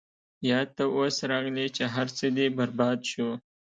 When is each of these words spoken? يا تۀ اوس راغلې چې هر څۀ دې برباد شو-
يا 0.49 0.59
تۀ 0.75 0.83
اوس 0.95 1.15
راغلې 1.31 1.65
چې 1.75 1.83
هر 1.93 2.07
څۀ 2.17 2.27
دې 2.37 2.45
برباد 2.57 2.99
شو- 3.11 3.27